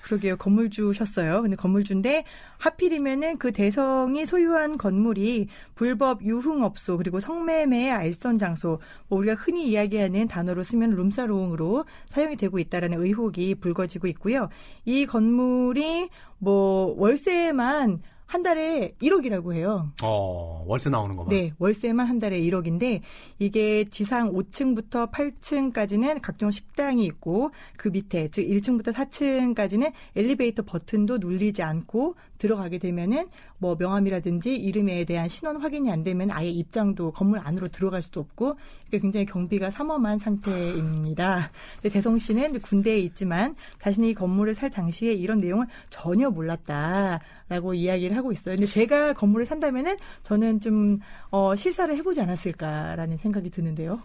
그러게요. 0.03 0.37
건물주셨어요. 0.37 1.43
근데 1.43 1.57
건물주인데 1.57 2.25
하필이면은 2.59 3.39
그 3.39 3.53
대성이 3.53 4.25
소유한 4.25 4.79
건물이 4.79 5.49
불법 5.75 6.23
유흥업소 6.23 6.97
그리고 6.97 7.21
성매매의 7.21 7.91
알선 7.91 8.39
장소 8.39 8.79
뭐 9.09 9.19
우리가 9.19 9.35
흔히 9.35 9.69
이야기하는 9.69 10.29
단어로 10.29 10.63
쓰면 10.63 10.91
룸사롱으로 10.91 11.85
사용이 12.09 12.37
되고 12.37 12.59
있다라는 12.59 13.03
의혹이 13.03 13.57
불거지고 13.57 14.07
있고요. 14.09 14.49
이 14.85 15.05
건물이 15.07 16.09
뭐 16.39 16.95
월세만 16.97 17.99
한 18.33 18.43
달에 18.43 18.95
1억이라고 19.03 19.53
해요. 19.53 19.93
어 20.03 20.65
월세 20.67 20.89
나오는 20.89 21.15
거만. 21.15 21.37
네, 21.37 21.53
월세만 21.59 22.07
한 22.07 22.19
달에 22.19 22.41
1억인데 22.41 23.03
이게 23.39 23.85
지상 23.91 24.33
5층부터 24.33 25.13
8층까지는 25.13 26.21
각종 26.23 26.51
식당이 26.51 27.05
있고 27.05 27.51
그 27.77 27.89
밑에 27.89 28.29
즉 28.33 28.47
1층부터 28.47 28.95
4층까지는 28.95 29.93
엘리베이터 30.17 30.63
버튼도 30.63 31.19
눌리지 31.19 31.63
않고 31.63 32.15
들어가게 32.43 32.79
되면은 32.79 33.29
뭐 33.59 33.77
명함이라든지 33.79 34.57
이름에 34.57 35.05
대한 35.05 35.29
신원 35.29 35.59
확인이 35.59 35.93
안 35.93 36.03
되면 36.03 36.31
아예 36.33 36.49
입장도 36.49 37.13
건물 37.13 37.39
안으로 37.39 37.69
들어갈 37.69 38.03
수도 38.03 38.21
없고 38.21 38.57
굉장히 38.91 39.25
경비가 39.27 39.71
삼엄한 39.71 40.19
상태입니다. 40.19 41.51
대성 41.83 42.19
씨는 42.19 42.61
군대에 42.61 42.99
있지만 42.99 43.55
자신이 43.79 44.11
이 44.11 44.15
건물을 44.15 44.57
살 44.57 44.71
당시에 44.71 45.13
이런 45.13 45.41
내용을 45.41 45.67
전혀 45.89 46.31
몰랐다라고 46.31 47.75
이야기를 47.75 48.17
하고 48.17 48.33
있어요. 48.33 48.57
근데 48.57 48.67
제가 48.67 49.13
건물을 49.13 49.47
산다면은 49.47 49.97
저는 50.25 50.59
좀 50.59 50.99
어, 51.31 51.55
실사를 51.55 51.97
해보지 51.97 52.21
않았을까라는 52.21 53.19
생각이 53.19 53.51
드는데요. 53.51 54.01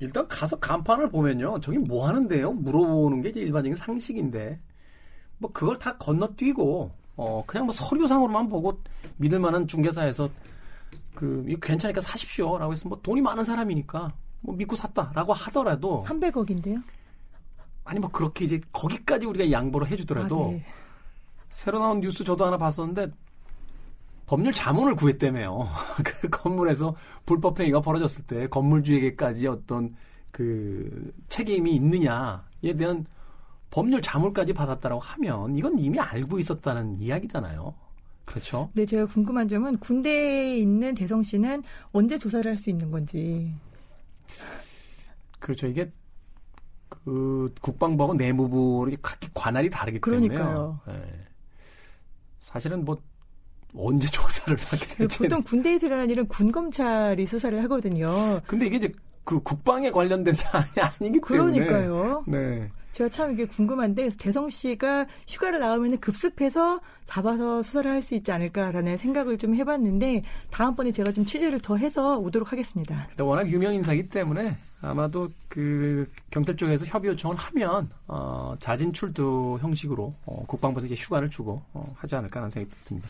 일단 0.00 0.26
가서 0.26 0.58
간판을 0.58 1.10
보면요. 1.10 1.60
저기 1.60 1.78
뭐 1.78 2.08
하는데요? 2.08 2.52
물어보는 2.52 3.22
게 3.22 3.28
이제 3.28 3.40
일반적인 3.40 3.76
상식인데. 3.76 4.58
뭐 5.38 5.52
그걸 5.52 5.78
다 5.78 5.96
건너뛰고 5.96 6.90
어 7.16 7.42
그냥 7.46 7.66
뭐 7.66 7.72
서류상으로만 7.74 8.48
보고 8.48 8.80
믿을 9.16 9.38
만한 9.38 9.66
중개사에서 9.66 10.28
그 11.14 11.44
이거 11.48 11.58
괜찮으니까 11.60 12.00
사십시오 12.00 12.58
라고 12.58 12.72
해서 12.72 12.88
뭐 12.88 13.00
돈이 13.02 13.22
많은 13.22 13.44
사람이니까 13.44 14.12
뭐 14.42 14.54
믿고 14.54 14.76
샀다 14.76 15.12
라고 15.14 15.32
하더라도 15.32 16.04
300억인데요. 16.06 16.82
아니 17.84 18.00
뭐 18.00 18.10
그렇게 18.10 18.44
이제 18.44 18.60
거기까지 18.72 19.26
우리가 19.26 19.50
양보를 19.50 19.88
해주더라도 19.88 20.48
아, 20.48 20.50
네. 20.52 20.64
새로 21.50 21.78
나온 21.78 22.00
뉴스 22.00 22.24
저도 22.24 22.44
하나 22.44 22.58
봤었는데 22.58 23.10
법률 24.26 24.52
자문을 24.52 24.96
구했다며요. 24.96 25.68
그 26.04 26.28
건물에서 26.28 26.94
불법 27.24 27.58
행위가 27.60 27.80
벌어졌을 27.80 28.22
때 28.24 28.48
건물주에게까지 28.48 29.46
어떤 29.46 29.94
그 30.32 31.12
책임이 31.28 31.74
있느냐에 31.76 32.74
대한 32.76 33.06
법률 33.76 34.00
자문까지 34.00 34.54
받았다라고 34.54 35.02
하면 35.02 35.54
이건 35.54 35.78
이미 35.78 36.00
알고 36.00 36.38
있었다는 36.38 36.98
이야기잖아요. 36.98 37.74
그렇죠? 38.24 38.70
네, 38.72 38.86
제가 38.86 39.04
궁금한 39.04 39.46
점은 39.48 39.76
군대에 39.76 40.56
있는 40.56 40.94
대성 40.94 41.22
씨는 41.22 41.62
언제 41.92 42.16
조사를 42.16 42.50
할 42.50 42.56
수 42.56 42.70
있는 42.70 42.90
건지. 42.90 43.52
그렇죠. 45.38 45.66
이게 45.66 45.92
그 46.88 47.52
국방부하고 47.60 48.14
내무부로 48.14 48.90
각기 49.02 49.28
관할이 49.34 49.68
다르기. 49.68 50.00
그러니까요. 50.00 50.80
예. 50.88 51.26
사실은 52.40 52.82
뭐 52.82 52.96
언제 53.76 54.08
조사를 54.08 54.56
하게 54.56 54.86
될지 54.86 55.18
보통 55.18 55.42
군대에 55.42 55.78
들어가는 55.78 56.08
일은 56.08 56.26
군 56.28 56.50
검찰이 56.50 57.26
수사를 57.26 57.62
하거든요. 57.64 58.40
근데 58.46 58.68
이게 58.68 58.76
이제 58.78 58.92
그 59.22 59.38
국방에 59.42 59.90
관련된 59.90 60.32
사안이 60.32 60.70
아니기 60.80 61.20
때문에. 61.20 61.66
그러니까요. 61.66 62.24
네. 62.26 62.70
제가 62.96 63.10
참 63.10 63.32
이게 63.32 63.44
궁금한데 63.44 64.08
대성 64.18 64.48
씨가 64.48 65.06
휴가를 65.28 65.60
나오면 65.60 65.98
급습해서 66.00 66.80
잡아서 67.04 67.62
수사를 67.62 67.90
할 67.90 68.00
수 68.00 68.14
있지 68.14 68.32
않을까라는 68.32 68.96
생각을 68.96 69.36
좀 69.36 69.54
해봤는데 69.54 70.22
다음번에 70.50 70.92
제가 70.92 71.12
좀 71.12 71.26
취재를 71.26 71.60
더 71.60 71.76
해서 71.76 72.16
오도록 72.18 72.52
하겠습니다. 72.52 73.06
워낙 73.18 73.50
유명 73.50 73.74
인사이기 73.74 74.08
때문에 74.08 74.56
아마도 74.80 75.28
그 75.48 76.08
경찰 76.30 76.56
쪽에서 76.56 76.86
협의 76.86 77.10
요청을 77.10 77.36
하면 77.36 77.90
어, 78.06 78.54
자진 78.60 78.94
출두 78.94 79.58
형식으로 79.60 80.14
어, 80.24 80.44
국방부에서 80.46 80.94
휴가를 80.94 81.28
주고 81.28 81.62
어, 81.74 81.84
하지 81.98 82.16
않을까 82.16 82.40
하는 82.40 82.48
생각이 82.48 82.74
듭니다. 82.86 83.08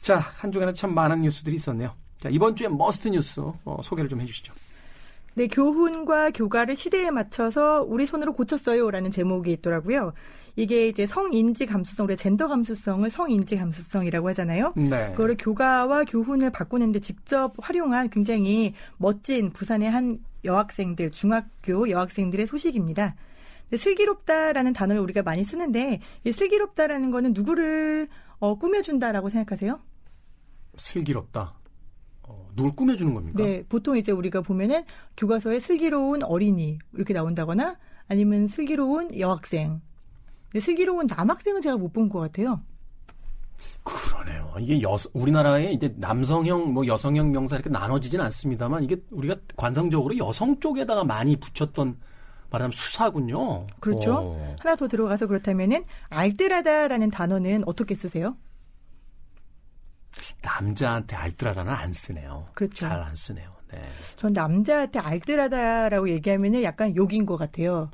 자, 0.00 0.16
한 0.16 0.50
주간에 0.50 0.72
참 0.72 0.94
많은 0.94 1.20
뉴스들이 1.20 1.56
있었네요. 1.56 1.92
자, 2.18 2.30
이번 2.30 2.56
주에 2.56 2.68
Must 2.68 3.08
뉴스 3.08 3.40
어, 3.40 3.80
소개를 3.82 4.08
좀 4.08 4.20
해주시죠. 4.22 4.54
네, 5.36 5.48
교훈과 5.48 6.30
교가를 6.30 6.76
시대에 6.76 7.10
맞춰서 7.10 7.84
우리 7.86 8.06
손으로 8.06 8.32
고쳤어요라는 8.32 9.10
제목이 9.10 9.52
있더라고요. 9.52 10.14
이게 10.56 10.88
이제 10.88 11.06
성인지 11.06 11.66
감수성, 11.66 12.06
우리 12.06 12.16
젠더 12.16 12.48
감수성을 12.48 13.08
성인지 13.10 13.58
감수성이라고 13.58 14.30
하잖아요. 14.30 14.72
네. 14.76 15.10
그거를 15.10 15.36
교가와 15.38 16.04
교훈을 16.04 16.50
바꾸는데 16.50 17.00
직접 17.00 17.52
활용한 17.60 18.08
굉장히 18.08 18.72
멋진 18.96 19.50
부산의 19.50 19.90
한 19.90 20.18
여학생들, 20.46 21.10
중학교 21.10 21.90
여학생들의 21.90 22.46
소식입니다. 22.46 23.14
슬기롭다라는 23.76 24.72
단어를 24.72 25.02
우리가 25.02 25.22
많이 25.22 25.44
쓰는데 25.44 26.00
이 26.24 26.32
슬기롭다라는 26.32 27.10
거는 27.10 27.34
누구를 27.34 28.08
어, 28.38 28.58
꾸며준다라고 28.58 29.28
생각하세요? 29.28 29.78
슬기롭다. 30.78 31.52
어, 32.26 32.48
누굴 32.56 32.72
꾸며주는 32.76 33.14
겁니까? 33.14 33.42
네, 33.42 33.62
보통 33.68 33.96
이제 33.96 34.12
우리가 34.12 34.40
보면은 34.42 34.84
교과서에 35.16 35.58
슬기로운 35.60 36.22
어린이 36.22 36.78
이렇게 36.94 37.14
나온다거나 37.14 37.76
아니면 38.08 38.46
슬기로운 38.46 39.18
여학생. 39.18 39.80
근데 40.50 40.60
슬기로운 40.64 41.06
남학생은 41.06 41.60
제가 41.60 41.76
못 41.76 41.92
본 41.92 42.08
것 42.08 42.20
같아요. 42.20 42.60
그러네요. 43.84 44.52
이게 44.58 44.82
여, 44.82 44.96
우리나라에 45.12 45.70
이제 45.72 45.94
남성형, 45.98 46.72
뭐 46.72 46.86
여성형 46.86 47.30
명사 47.30 47.54
이렇게 47.56 47.70
나눠지진 47.70 48.20
않습니다만 48.20 48.82
이게 48.82 48.96
우리가 49.10 49.36
관성적으로 49.56 50.16
여성 50.18 50.58
쪽에다가 50.58 51.04
많이 51.04 51.36
붙였던 51.36 51.96
말하자면 52.50 52.72
수사군요. 52.72 53.66
그렇죠. 53.80 54.12
오. 54.18 54.54
하나 54.58 54.74
더 54.76 54.88
들어가서 54.88 55.26
그렇다면은 55.28 55.84
알뜰하다라는 56.08 57.10
단어는 57.10 57.62
어떻게 57.66 57.94
쓰세요? 57.94 58.36
남자한테 60.42 61.16
알뜰하다는 61.16 61.72
안 61.72 61.92
쓰네요. 61.92 62.46
그렇죠. 62.54 62.76
잘 62.88 63.02
안 63.02 63.14
쓰네요. 63.16 63.50
네. 63.72 63.80
전 64.16 64.32
남자한테 64.32 64.98
알뜰하다라고 65.00 66.08
얘기하면은 66.10 66.62
약간 66.62 66.94
욕인 66.96 67.26
것 67.26 67.36
같아요. 67.36 67.90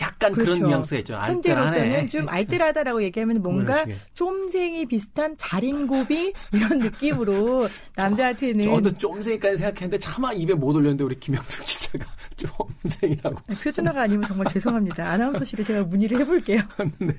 약간 0.00 0.32
그렇죠. 0.32 0.52
그런 0.52 0.68
뉘앙스가 0.68 0.98
있죠. 1.00 1.14
현재로서는 1.14 2.06
좀 2.08 2.28
알뜰하다라고 2.28 3.02
얘기하면 3.04 3.42
뭔가 3.42 3.84
쫌생이 4.14 4.86
비슷한 4.86 5.36
자린고비 5.38 6.32
이런 6.52 6.78
느낌으로 6.78 7.68
남자한테는 7.96 8.62
저도 8.62 8.92
쫌생이까지 8.98 9.56
생각했는데 9.58 9.98
차마 9.98 10.32
입에 10.32 10.54
못 10.54 10.74
올렸는데 10.74 11.04
우리 11.04 11.18
김영수 11.18 11.62
기자가 11.64 12.06
쫌생이라고 12.82 13.36
표준어가 13.62 14.02
아니면 14.02 14.26
정말 14.26 14.52
죄송합니다. 14.52 15.08
아나운서실에 15.10 15.62
제가 15.62 15.82
문의를 15.84 16.20
해볼게요. 16.20 16.62
네, 16.98 17.14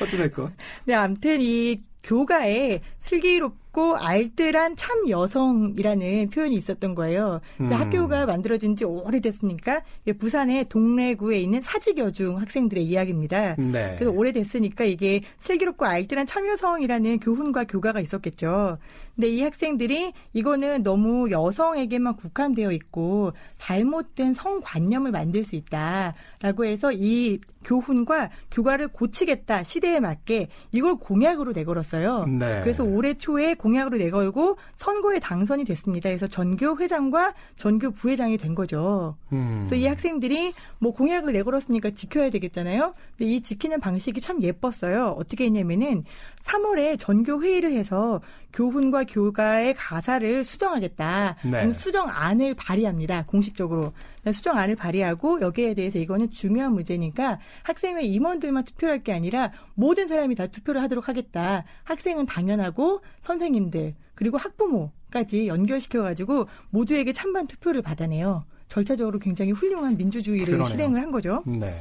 어찌됐건. 0.00 0.54
네, 0.84 0.94
아무튼 0.94 1.40
이 1.40 1.80
교가에 2.02 2.80
슬기롭 3.00 3.56
고 3.78 3.96
알뜰한 3.96 4.74
참 4.74 5.08
여성이라는 5.08 6.30
표현이 6.30 6.56
있었던 6.56 6.96
거예요. 6.96 7.40
음. 7.60 7.68
학교가 7.72 8.26
만들어진 8.26 8.74
지 8.74 8.84
오래됐으니까 8.84 9.82
부산의 10.18 10.68
동래구에 10.68 11.38
있는 11.38 11.60
사직여중 11.60 12.40
학생들의 12.40 12.84
이야기입니다. 12.84 13.54
네. 13.54 13.94
그래서 13.96 14.10
오래됐으니까 14.10 14.82
이게 14.82 15.20
슬기롭고 15.38 15.86
알뜰한 15.86 16.26
참 16.26 16.48
여성이라는 16.48 17.20
교훈과 17.20 17.64
교가가 17.64 18.00
있었겠죠. 18.00 18.78
근데 19.18 19.30
이 19.30 19.42
학생들이 19.42 20.12
이거는 20.32 20.84
너무 20.84 21.28
여성에게만 21.32 22.14
국한되어 22.14 22.70
있고 22.70 23.32
잘못된 23.56 24.32
성관념을 24.32 25.10
만들 25.10 25.42
수 25.42 25.56
있다라고 25.56 26.64
해서 26.64 26.92
이 26.92 27.40
교훈과 27.64 28.30
교과를 28.52 28.88
고치겠다 28.88 29.64
시대에 29.64 29.98
맞게 29.98 30.48
이걸 30.70 30.94
공약으로 30.96 31.50
내걸었어요. 31.52 32.26
네. 32.26 32.60
그래서 32.62 32.84
올해 32.84 33.14
초에 33.14 33.54
공약으로 33.54 33.98
내걸고 33.98 34.56
선거에 34.76 35.18
당선이 35.18 35.64
됐습니다. 35.64 36.08
그래서 36.08 36.28
전교 36.28 36.78
회장과 36.78 37.34
전교 37.56 37.90
부회장이 37.90 38.38
된 38.38 38.54
거죠. 38.54 39.16
음. 39.32 39.66
그래서 39.66 39.74
이 39.74 39.86
학생들이 39.86 40.52
뭐 40.78 40.92
공약을 40.92 41.32
내걸었으니까 41.32 41.90
지켜야 41.90 42.30
되겠잖아요. 42.30 42.92
근데 43.16 43.32
이 43.32 43.42
지키는 43.42 43.80
방식이 43.80 44.20
참 44.20 44.40
예뻤어요. 44.42 45.16
어떻게 45.18 45.46
했냐면은 45.46 46.04
3월에 46.44 46.98
전교 46.98 47.42
회의를 47.42 47.72
해서 47.72 48.20
교훈과 48.52 49.04
교가의 49.08 49.74
가사를 49.74 50.44
수정하겠다. 50.44 51.36
네. 51.44 51.72
수정안을 51.72 52.54
발의합니다. 52.54 53.24
공식적으로. 53.24 53.92
수정안을 54.30 54.76
발의하고 54.76 55.40
여기에 55.40 55.74
대해서 55.74 55.98
이거는 55.98 56.30
중요한 56.30 56.72
문제니까 56.74 57.38
학생회 57.62 58.02
임원들만 58.02 58.64
투표를 58.64 58.94
할 58.94 59.02
게 59.02 59.12
아니라 59.12 59.52
모든 59.74 60.06
사람이 60.08 60.34
다 60.34 60.46
투표를 60.48 60.82
하도록 60.82 61.08
하겠다. 61.08 61.64
학생은 61.84 62.26
당연하고 62.26 63.00
선생님들 63.22 63.94
그리고 64.14 64.36
학부모까지 64.38 65.46
연결시켜가지고 65.46 66.46
모두에게 66.70 67.12
찬반 67.12 67.46
투표를 67.46 67.80
받아내요. 67.82 68.44
절차적으로 68.68 69.18
굉장히 69.18 69.52
훌륭한 69.52 69.96
민주주의를 69.96 70.46
그러네요. 70.46 70.64
실행을 70.68 71.00
한 71.00 71.10
거죠. 71.10 71.42
네. 71.46 71.74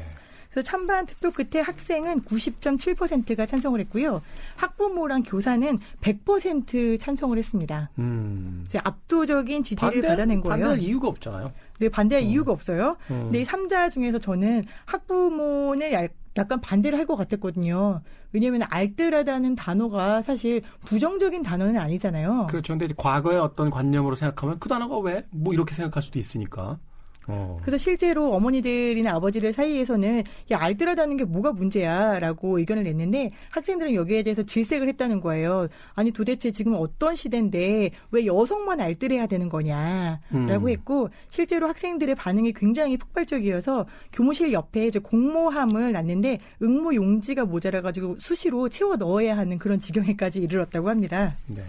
그래서 0.58 0.72
찬반 0.72 1.06
투표 1.06 1.30
끝에 1.30 1.62
학생은 1.62 2.22
90.7%가 2.22 3.46
찬성을 3.46 3.80
했고요. 3.82 4.24
학부모랑 4.56 5.22
교사는 5.22 5.78
100% 6.02 7.00
찬성을 7.00 7.38
했습니다. 7.38 7.91
음. 8.00 8.67
압도적인 8.76 9.62
지지를 9.62 9.91
반대, 9.91 10.08
받아낸 10.08 10.41
거예요. 10.41 10.54
반대할 10.54 10.80
이유가 10.80 11.10
없잖아요. 11.10 11.52
네, 11.78 11.89
반대할 11.89 12.24
음. 12.24 12.30
이유가 12.30 12.52
없어요. 12.54 12.98
음. 13.12 13.26
근데 13.26 13.41
이 13.41 13.46
3자 13.46 13.91
중에서 13.91 14.17
저는 14.17 14.63
학부모는 14.86 16.10
약간 16.38 16.60
반대를 16.60 16.98
할 16.98 17.06
것 17.06 17.15
같았거든요. 17.15 18.02
왜냐하면 18.34 18.63
알뜰하다는 18.67 19.56
단어가 19.56 20.24
사실 20.24 20.63
부정적인 20.86 21.43
단어는 21.43 21.78
아니잖아요. 21.78 22.48
그렇죠. 22.50 22.76
근데 22.76 22.91
과거의 22.98 23.38
어떤 23.39 23.70
관념으로 23.70 24.15
생각하면 24.15 24.58
그 24.58 24.67
단어가 24.70 24.98
왜? 24.98 25.24
뭐 25.30 25.54
이렇게 25.54 25.76
생각할 25.76 26.02
수도 26.02 26.17
있으니까. 26.17 26.80
어. 27.28 27.58
그래서 27.62 27.78
실제로 27.78 28.34
어머니들이나 28.34 29.12
아버지들 29.13 29.54
사이에서는 29.54 30.24
야 30.52 30.60
알뜰하다는 30.60 31.18
게 31.18 31.24
뭐가 31.26 31.52
문제야라고 31.52 32.60
의견을 32.60 32.84
냈는데 32.84 33.32
학생들은 33.52 33.94
여기에 33.94 34.24
대해서 34.24 34.44
질색을 34.44 34.88
했다는 34.90 35.22
거예요. 35.22 35.68
아니 35.94 36.12
도대체 36.12 36.52
지금 36.52 36.76
어떤 36.76 37.16
시대인데 37.16 37.92
왜 38.12 38.26
여성만 38.26 38.80
알뜰해야 38.80 39.28
되는 39.28 39.50
거냐라고 39.50 40.20
음. 40.34 40.70
했고 40.70 41.10
실제로 41.30 41.68
학생들의 41.68 42.16
반응이 42.16 42.54
굉장히 42.54 42.98
폭발적이어서 42.98 43.86
교무실 44.13 44.54
옆에 44.54 44.88
이제 44.88 45.00
공모함을 45.00 45.92
놨는데 45.92 46.40
응모 46.62 46.96
용지가 46.96 47.46
모자라 47.46 47.82
가지고 47.82 48.16
수시로 48.20 48.70
채워 48.70 48.96
넣어야 48.96 49.38
하는 49.38 49.58
그런 49.58 49.80
지경에까지 49.80 50.40
이르렀다고 50.40 50.90
합니다. 50.90 51.36
네. 51.48 51.62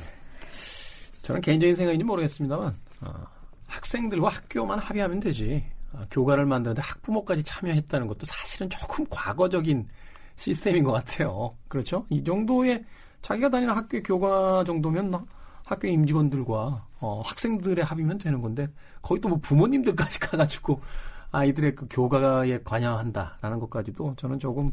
저는 1.23 1.40
개인적인 1.40 1.75
생각인지 1.75 2.05
모르겠습니다만. 2.05 2.73
어. 3.03 3.38
학생들과 3.68 4.28
학교만 4.28 4.78
합의하면 4.78 5.20
되지. 5.20 5.64
아, 5.92 6.04
교과를 6.11 6.44
만드는데 6.44 6.83
학부모까지 6.83 7.44
참여했다는 7.44 8.09
것도 8.09 8.26
사실은 8.26 8.68
조금 8.68 9.07
과거적인 9.09 9.88
시스템인 10.37 10.85
것 10.85 10.92
같아요. 10.92 11.50
그렇죠? 11.68 12.04
이 12.11 12.22
정도의 12.22 12.85
자기가 13.22 13.48
다니는 13.48 13.74
학교의 13.74 14.02
교과 14.02 14.64
정도면 14.64 15.26
학교 15.64 15.87
임직원들과 15.87 16.87
어, 17.00 17.20
학생들의 17.24 17.85
합의면 17.85 18.18
되는 18.18 18.40
건데 18.40 18.68
거의 19.02 19.20
또뭐 19.20 19.38
부모님들까지 19.42 20.18
가가지고 20.20 20.81
아이들의 21.31 21.74
그 21.74 21.87
교과에 21.90 22.61
관여한다라는 22.62 23.59
것까지도 23.61 24.14
저는 24.16 24.38
조금 24.38 24.72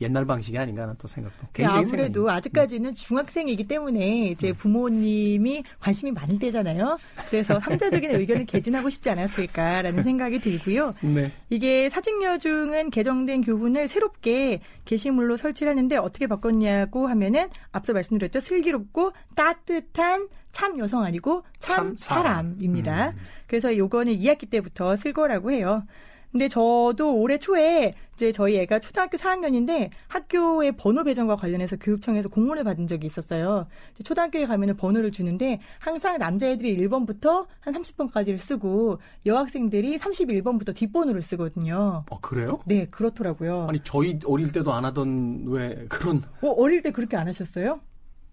옛날 0.00 0.24
방식이 0.24 0.56
아닌가 0.56 0.82
하는 0.82 0.94
또 0.98 1.08
생각도 1.08 1.46
네, 1.54 1.64
아무래도 1.64 1.88
생각입니다. 1.88 2.32
아직까지는 2.34 2.90
네. 2.90 2.94
중학생이기 2.94 3.66
때문에 3.66 4.28
이제 4.30 4.48
네. 4.48 4.52
부모님이 4.52 5.64
관심이 5.80 6.12
많을 6.12 6.38
때잖아요. 6.38 6.96
그래서 7.30 7.58
삼자적인 7.60 8.10
의견을 8.10 8.46
개진하고 8.46 8.90
싶지 8.90 9.10
않았을까라는 9.10 10.04
생각이 10.04 10.38
들고요. 10.40 10.94
네. 11.02 11.32
이게 11.50 11.88
사직여중은 11.88 12.90
개정된 12.90 13.42
교훈을 13.42 13.88
새롭게 13.88 14.60
게시물로 14.84 15.36
설치를 15.36 15.70
하는데 15.70 15.96
어떻게 15.96 16.26
바꿨냐고 16.26 17.08
하면은 17.08 17.48
앞서 17.72 17.92
말씀드렸죠. 17.92 18.40
슬기롭고 18.40 19.12
따뜻한 19.34 20.28
참 20.52 20.78
여성 20.78 21.02
아니고 21.02 21.44
참, 21.58 21.96
참 21.96 21.96
사람입니다. 21.96 23.10
음. 23.10 23.16
그래서 23.46 23.76
요거는 23.76 24.14
2학기 24.18 24.48
때부터 24.48 24.96
쓸 24.96 25.12
거라고 25.12 25.52
해요. 25.52 25.84
근데 26.32 26.48
저도 26.48 27.16
올해 27.16 27.38
초에 27.38 27.92
이제 28.14 28.32
저희 28.32 28.56
애가 28.58 28.80
초등학교 28.80 29.16
4학년인데 29.16 29.90
학교의 30.08 30.72
번호 30.72 31.04
배정과 31.04 31.36
관련해서 31.36 31.76
교육청에서 31.76 32.28
공문을 32.28 32.64
받은 32.64 32.86
적이 32.86 33.06
있었어요. 33.06 33.66
초등학교에 34.04 34.46
가면은 34.46 34.76
번호를 34.76 35.12
주는데 35.12 35.60
항상 35.78 36.18
남자애들이 36.18 36.76
1번부터 36.76 37.46
한 37.60 37.74
30번까지를 37.74 38.38
쓰고 38.38 38.98
여학생들이 39.24 39.98
31번부터 39.98 40.74
뒷번호를 40.74 41.22
쓰거든요. 41.22 42.04
아, 42.10 42.16
그래요? 42.20 42.60
네, 42.66 42.86
그렇더라고요. 42.90 43.66
아니, 43.68 43.80
저희 43.84 44.18
어릴 44.26 44.52
때도 44.52 44.72
안 44.72 44.84
하던 44.84 45.44
왜 45.46 45.86
그런 45.88 46.22
어, 46.42 46.48
어릴 46.50 46.82
때 46.82 46.90
그렇게 46.90 47.16
안 47.16 47.28
하셨어요? 47.28 47.80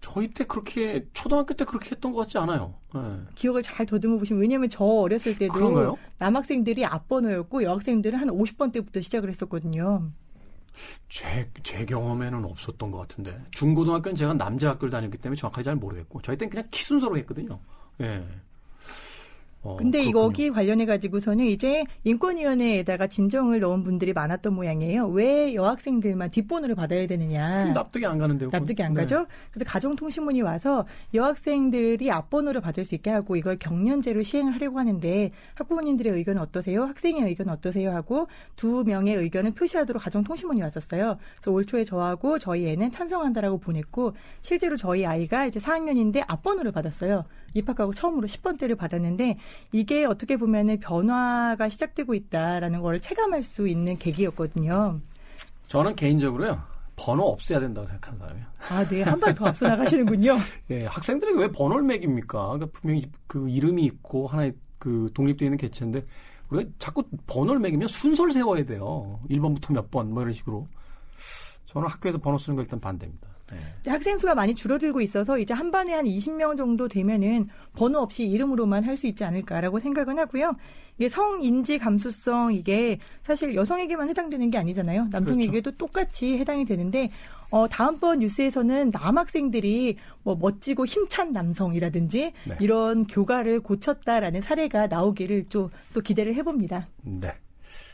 저희 0.00 0.28
때 0.28 0.44
그렇게 0.44 1.06
초등학교 1.12 1.54
때 1.54 1.64
그렇게 1.64 1.90
했던 1.90 2.12
것 2.12 2.20
같지 2.20 2.38
않아요. 2.38 2.74
네. 2.94 3.00
기억을 3.34 3.62
잘 3.62 3.86
더듬어 3.86 4.18
보시면 4.18 4.42
왜냐하면 4.42 4.68
저 4.68 4.84
어렸을 4.84 5.36
때도 5.36 5.52
그런가요? 5.52 5.96
남학생들이 6.18 6.84
앞번호였고 6.84 7.62
여학생들은 7.62 8.18
한 8.18 8.28
50번 8.28 8.72
때부터 8.72 9.00
시작을 9.00 9.28
했었거든요. 9.28 10.10
제, 11.08 11.50
제 11.62 11.84
경험에는 11.84 12.44
없었던 12.44 12.90
것 12.90 12.98
같은데 12.98 13.40
중고등학교는 13.52 14.14
제가 14.14 14.34
남자 14.34 14.70
학교를 14.70 14.90
다녔기 14.90 15.18
때문에 15.18 15.36
정확하게 15.36 15.62
잘 15.62 15.76
모르겠고 15.76 16.20
저희 16.22 16.36
때는 16.36 16.50
그냥 16.50 16.66
키 16.70 16.84
순서로 16.84 17.16
했거든요. 17.18 17.58
예. 18.02 18.24
어, 19.62 19.76
근데 19.76 19.98
그렇군요. 19.98 20.10
이거기 20.10 20.50
관련해 20.50 20.86
가지고서는 20.86 21.46
이제 21.46 21.84
인권위원회에다가 22.04 23.08
진정을 23.08 23.58
넣은 23.60 23.82
분들이 23.82 24.12
많았던 24.12 24.54
모양이에요. 24.54 25.08
왜 25.08 25.54
여학생들만 25.54 26.30
뒷번호를 26.30 26.74
받아야 26.76 27.04
되느냐? 27.06 27.72
납득이 27.72 28.06
안 28.06 28.18
가는데요. 28.18 28.50
납득이 28.52 28.82
안 28.82 28.94
네. 28.94 29.00
가죠? 29.00 29.26
그래서 29.50 29.68
가정통신문이 29.68 30.42
와서 30.42 30.86
여학생들이 31.14 32.10
앞번호를 32.10 32.60
받을 32.60 32.84
수 32.84 32.94
있게 32.94 33.10
하고 33.10 33.34
이걸 33.34 33.56
경련제로 33.56 34.22
시행을 34.22 34.54
하려고 34.54 34.78
하는데 34.78 35.32
학부모님들의 35.54 36.12
의견은 36.12 36.40
어떠세요? 36.42 36.84
학생의 36.84 37.22
의견은 37.24 37.52
어떠세요? 37.52 37.90
하고 37.92 38.28
두 38.54 38.84
명의 38.84 39.16
의견을 39.16 39.52
표시하도록 39.52 40.00
가정통신문이 40.02 40.62
왔었어요. 40.62 41.18
그래서 41.36 41.50
올 41.50 41.64
초에 41.64 41.82
저하고 41.82 42.38
저희 42.38 42.68
애는 42.68 42.92
찬성한다라고 42.92 43.58
보냈고 43.58 44.12
실제로 44.42 44.76
저희 44.76 45.04
아이가 45.04 45.46
이제 45.46 45.58
4학년인데 45.58 46.22
앞번호를 46.26 46.70
받았어요. 46.70 47.24
입학하고 47.56 47.92
처음으로 47.94 48.26
10번대를 48.26 48.76
받았는데 48.76 49.38
이게 49.72 50.04
어떻게 50.04 50.36
보면은 50.36 50.78
변화가 50.80 51.68
시작되고 51.68 52.14
있다라는 52.14 52.80
걸 52.82 53.00
체감할 53.00 53.42
수 53.42 53.66
있는 53.68 53.98
계기였거든요. 53.98 55.00
저는 55.68 55.96
개인적으로요. 55.96 56.62
번호 56.96 57.24
없애야 57.24 57.60
된다고 57.60 57.86
생각하는 57.86 58.18
사람이에요. 58.20 58.46
아, 58.70 58.86
네. 58.88 59.02
한 59.02 59.20
발 59.20 59.34
더 59.34 59.46
앞서 59.46 59.68
나가시는군요. 59.68 60.38
예, 60.70 60.86
학생들에게 60.86 61.38
왜 61.38 61.48
번호를 61.48 61.82
매깁니까? 61.84 62.46
그러니까 62.52 62.66
분명히 62.72 63.04
그 63.26 63.48
이름이 63.50 63.84
있고 63.84 64.26
하나의 64.26 64.54
그 64.78 65.10
독립되어 65.14 65.46
있는 65.46 65.58
개체인데 65.58 66.02
우리가 66.48 66.70
자꾸 66.78 67.02
번호를 67.26 67.60
매기면 67.60 67.88
순서를 67.88 68.32
세워야 68.32 68.64
돼요. 68.64 69.20
1번부터 69.28 69.72
몇 69.74 69.90
번 69.90 70.10
뭐 70.10 70.22
이런 70.22 70.32
식으로. 70.32 70.66
저는 71.66 71.88
학교에서 71.88 72.18
번호 72.18 72.38
쓰는 72.38 72.56
거 72.56 72.62
일단 72.62 72.80
반대입니다. 72.80 73.28
예. 73.52 73.56
근데 73.76 73.90
학생 73.90 74.18
수가 74.18 74.34
많이 74.34 74.54
줄어들고 74.54 75.00
있어서 75.00 75.38
이제 75.38 75.54
한 75.54 75.70
반에 75.70 75.92
한 75.94 76.04
20명 76.04 76.56
정도 76.56 76.88
되면은 76.88 77.48
번호 77.74 78.00
없이 78.00 78.24
이름으로만 78.26 78.84
할 78.84 78.96
수 78.96 79.06
있지 79.06 79.24
않을까라고 79.24 79.78
생각은 79.78 80.18
하고요. 80.18 80.56
이게 80.98 81.08
성인지 81.10 81.78
감수성 81.78 82.54
이게 82.54 82.98
사실 83.22 83.54
여성에게만 83.54 84.08
해당되는 84.08 84.50
게 84.50 84.56
아니잖아요. 84.58 85.08
남성에게도 85.12 85.72
똑같이 85.72 86.38
해당이 86.38 86.64
되는데 86.64 87.10
어 87.50 87.68
다음번 87.68 88.20
뉴스에서는 88.20 88.90
남학생들이 88.90 89.96
뭐 90.22 90.34
멋지고 90.40 90.86
힘찬 90.86 91.32
남성이라든지 91.32 92.32
네. 92.48 92.56
이런 92.60 93.06
교가를 93.06 93.60
고쳤다라는 93.60 94.40
사례가 94.40 94.86
나오기를 94.86 95.44
좀 95.44 95.70
또 95.94 96.00
기대를 96.00 96.34
해봅니다. 96.34 96.86
네. 97.02 97.32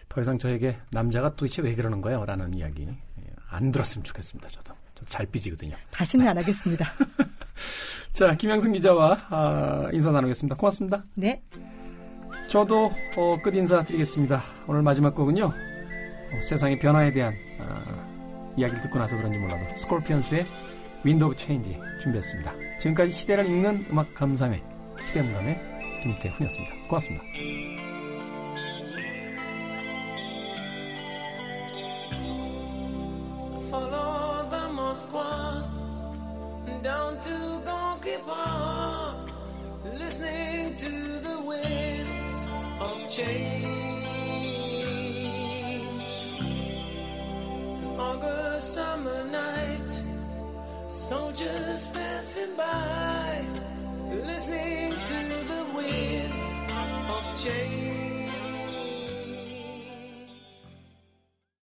더 0.09 0.21
이상 0.21 0.39
저에게 0.39 0.77
남자가 0.91 1.35
도대체 1.35 1.63
왜 1.63 1.75
그러는 1.75 2.01
거예요? 2.01 2.25
라는 2.25 2.53
이야기 2.55 2.87
예, 2.87 3.25
안 3.49 3.71
들었으면 3.73 4.05
좋겠습니다. 4.05 4.49
저도. 4.51 4.75
저 5.05 5.16
잘 5.16 5.27
삐지거든요. 5.27 5.77
다시는 5.91 6.27
안 6.29 6.39
하겠습니다. 6.39 6.93
자, 8.13 8.37
김영순 8.37 8.73
기자와 8.73 9.17
아, 9.31 9.89
인사 9.93 10.11
나누겠습니다. 10.11 10.57
고맙습니다. 10.57 11.03
네. 11.15 11.43
저도 12.49 12.91
어, 13.17 13.37
끝 13.43 13.55
인사 13.55 13.83
드리겠습니다. 13.83 14.43
오늘 14.67 14.83
마지막 14.83 15.15
곡은요. 15.15 15.47
어, 15.47 16.41
세상의 16.43 16.79
변화에 16.79 17.13
대한 17.13 17.35
아, 17.61 18.53
이야기를 18.57 18.83
듣고 18.83 18.99
나서 18.99 19.17
그런지 19.17 19.39
몰라도 19.39 19.65
스콜피언스의 19.77 20.47
Wind 21.05 21.25
of 21.25 21.37
Change 21.37 21.79
준비했습니다. 22.01 22.53
지금까지 22.81 23.13
시대를 23.13 23.47
읽는 23.47 23.87
음악 23.91 24.15
감상회 24.15 24.63
시대음감의 25.07 25.59
김태훈이었습니다. 26.03 26.75
고맙습니다. 26.89 27.92